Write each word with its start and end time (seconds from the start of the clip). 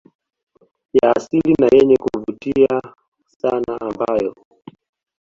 ya 0.93 1.11
asili 1.15 1.53
na 1.59 1.67
yenye 1.71 1.95
kuvutia 1.97 2.81
sana 3.41 3.81
ambayo 3.81 4.33